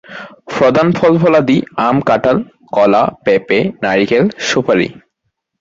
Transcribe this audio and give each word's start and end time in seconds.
প্রধান 0.51 0.87
ফল-ফলাদি 0.91 1.57
আম, 1.77 1.97
কাঁঠাল, 2.01 2.37
কলা, 2.71 3.03
পেঁপে, 3.25 3.59
নারিকেল, 3.83 4.23
সুপারি। 4.39 4.87